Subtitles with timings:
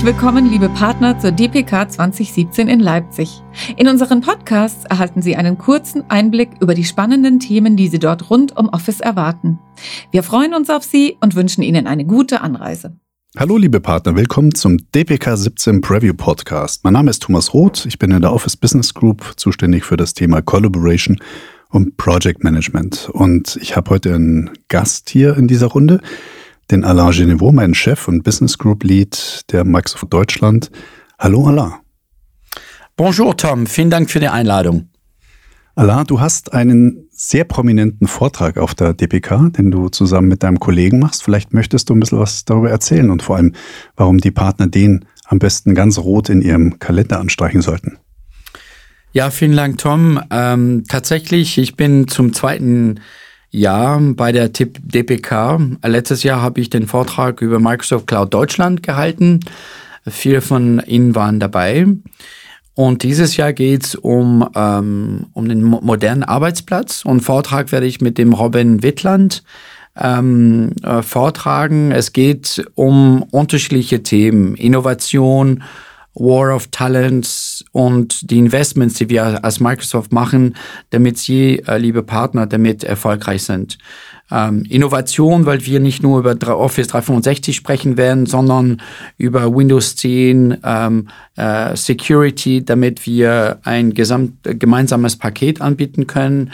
[0.00, 3.42] Herzlich willkommen, liebe Partner, zur DPK 2017 in Leipzig.
[3.76, 8.30] In unseren Podcasts erhalten Sie einen kurzen Einblick über die spannenden Themen, die Sie dort
[8.30, 9.58] rund um Office erwarten.
[10.10, 12.96] Wir freuen uns auf Sie und wünschen Ihnen eine gute Anreise.
[13.36, 16.82] Hallo liebe Partner, willkommen zum DPK 17 Preview Podcast.
[16.82, 20.14] Mein Name ist Thomas Roth, ich bin in der Office Business Group zuständig für das
[20.14, 21.18] Thema Collaboration
[21.68, 23.10] und Project Management.
[23.12, 26.00] Und ich habe heute einen Gast hier in dieser Runde
[26.70, 30.70] den Alain Genevaux, meinen Chef und Business Group Lead der Microsoft Deutschland.
[31.18, 31.72] Hallo Alain.
[32.96, 34.88] Bonjour Tom, vielen Dank für die Einladung.
[35.74, 40.60] Alain, du hast einen sehr prominenten Vortrag auf der DPK, den du zusammen mit deinem
[40.60, 41.22] Kollegen machst.
[41.22, 43.54] Vielleicht möchtest du ein bisschen was darüber erzählen und vor allem,
[43.96, 47.98] warum die Partner den am besten ganz rot in ihrem Kalender anstreichen sollten.
[49.12, 50.20] Ja, vielen Dank, Tom.
[50.30, 53.00] Ähm, tatsächlich, ich bin zum zweiten
[53.50, 55.58] ja, bei der DPK.
[55.84, 59.40] Letztes Jahr habe ich den Vortrag über Microsoft Cloud Deutschland gehalten.
[60.06, 61.86] Viele von Ihnen waren dabei.
[62.74, 67.04] Und dieses Jahr geht es um, ähm, um den modernen Arbeitsplatz.
[67.04, 69.42] Und Vortrag werde ich mit dem Robin Wittland
[69.98, 71.90] ähm, äh, vortragen.
[71.90, 75.62] Es geht um unterschiedliche Themen, Innovation,
[76.14, 77.39] War of Talents
[77.72, 80.56] und die Investments, die wir als Microsoft machen,
[80.90, 83.78] damit Sie, äh, liebe Partner, damit erfolgreich sind.
[84.32, 88.80] Ähm, Innovation, weil wir nicht nur über Office 365 sprechen werden, sondern
[89.18, 96.52] über Windows 10, ähm, äh, Security, damit wir ein gesamt, gemeinsames Paket anbieten können.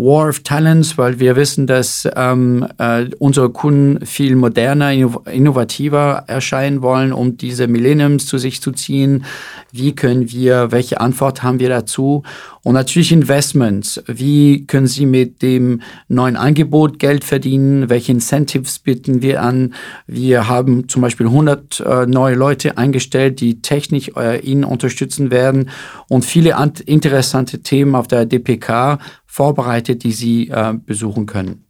[0.00, 6.80] War of Talents, weil wir wissen, dass ähm, äh, unsere Kunden viel moderner, innovativer erscheinen
[6.80, 9.24] wollen, um diese Millenniums zu sich zu ziehen.
[9.72, 12.22] Wie können wir, welche Antwort haben wir dazu?
[12.62, 14.02] Und natürlich Investments.
[14.06, 17.88] Wie können Sie mit dem neuen Angebot Geld verdienen?
[17.88, 19.74] Welche Incentives bieten wir an?
[20.06, 25.70] Wir haben zum Beispiel 100 äh, neue Leute eingestellt, die technisch äh, Ihnen unterstützen werden
[26.08, 28.98] und viele interessante Themen auf der DPK
[29.30, 31.64] vorbereitet, die Sie äh, besuchen können.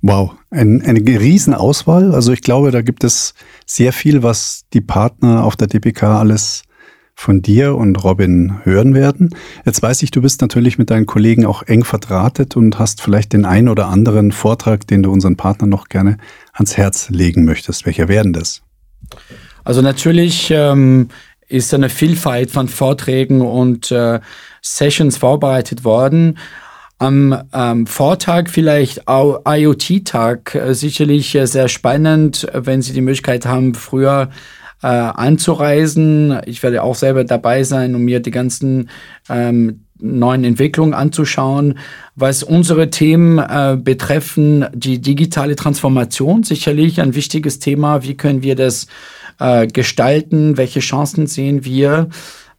[0.00, 2.14] Wow, ein, eine Riesenauswahl.
[2.14, 3.34] Also ich glaube, da gibt es
[3.66, 6.62] sehr viel, was die Partner auf der DPK alles
[7.16, 9.30] von dir und Robin hören werden.
[9.66, 13.32] Jetzt weiß ich, du bist natürlich mit deinen Kollegen auch eng verdrahtet und hast vielleicht
[13.32, 16.18] den einen oder anderen Vortrag, den du unseren Partnern noch gerne
[16.52, 17.84] ans Herz legen möchtest.
[17.84, 18.62] Welcher werden das?
[19.64, 21.08] Also natürlich ähm,
[21.48, 24.20] ist eine Vielfalt von Vorträgen und äh,
[24.62, 26.38] Sessions vorbereitet worden.
[26.98, 33.74] Am ähm, Vortag vielleicht IoT-Tag, äh, sicherlich äh, sehr spannend, wenn Sie die Möglichkeit haben,
[33.74, 34.30] früher
[34.82, 36.40] äh, anzureisen.
[36.46, 38.90] Ich werde auch selber dabei sein, um mir die ganzen
[39.28, 41.78] ähm, neuen Entwicklungen anzuschauen.
[42.14, 48.02] Was unsere Themen äh, betreffen, die digitale Transformation, sicherlich ein wichtiges Thema.
[48.02, 48.86] Wie können wir das
[49.38, 50.56] äh, gestalten?
[50.56, 52.08] Welche Chancen sehen wir?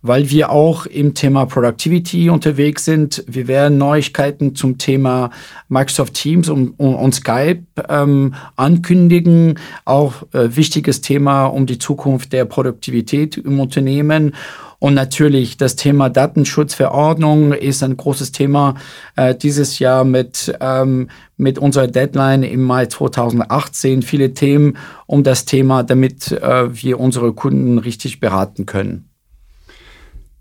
[0.01, 3.23] weil wir auch im Thema Productivity unterwegs sind.
[3.28, 5.29] Wir werden Neuigkeiten zum Thema
[5.67, 9.59] Microsoft Teams und, und Skype ähm, ankündigen.
[9.84, 14.35] Auch äh, wichtiges Thema um die Zukunft der Produktivität im Unternehmen.
[14.79, 18.75] Und natürlich das Thema Datenschutzverordnung ist ein großes Thema
[19.17, 24.01] äh, dieses Jahr mit, ähm, mit unserer Deadline im Mai 2018.
[24.01, 29.09] Viele Themen um das Thema, damit äh, wir unsere Kunden richtig beraten können.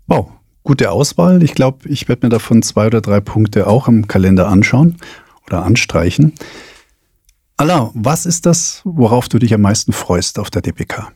[0.07, 0.29] Wow,
[0.63, 1.43] gute Auswahl.
[1.43, 4.95] Ich glaube, ich werde mir davon zwei oder drei Punkte auch im Kalender anschauen
[5.45, 6.33] oder anstreichen.
[7.57, 11.11] Alain, was ist das, worauf du dich am meisten freust auf der DPK?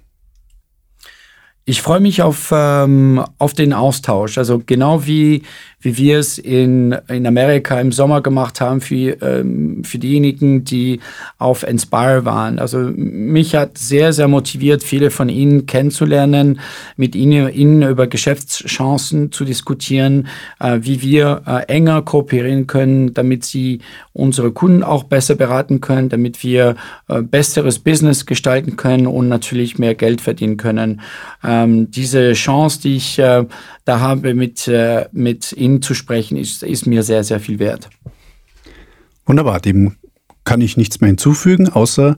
[1.65, 4.37] Ich freue mich auf, ähm, auf den Austausch.
[4.37, 5.43] Also genau wie,
[5.83, 11.01] wie wir es in, in Amerika im Sommer gemacht haben für, ähm, für diejenigen, die
[11.37, 12.57] auf Inspire waren.
[12.57, 16.59] Also mich hat sehr, sehr motiviert, viele von Ihnen kennenzulernen,
[16.95, 20.27] mit Ihnen, Ihnen über Geschäftschancen zu diskutieren,
[20.59, 23.79] äh, wie wir äh, enger kooperieren können, damit Sie
[24.13, 26.75] unsere Kunden auch besser beraten können, damit wir
[27.09, 31.01] äh, besseres Business gestalten können und natürlich mehr Geld verdienen können.
[31.43, 33.45] Ähm, diese Chance, die ich äh,
[33.85, 37.89] da habe, mit, äh, mit Ihnen zu sprechen, ist, ist mir sehr, sehr viel wert.
[39.25, 39.95] Wunderbar, dem
[40.43, 42.17] kann ich nichts mehr hinzufügen, außer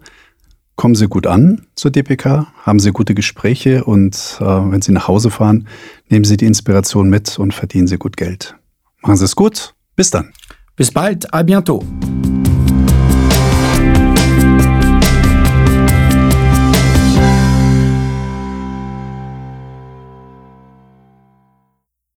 [0.75, 5.07] kommen Sie gut an zur DPK, haben Sie gute Gespräche und äh, wenn Sie nach
[5.07, 5.67] Hause fahren,
[6.09, 8.55] nehmen Sie die Inspiration mit und verdienen Sie gut Geld.
[9.01, 9.73] Machen Sie es gut.
[9.95, 10.33] Bis dann.
[10.75, 11.85] Bis bald, à bientôt.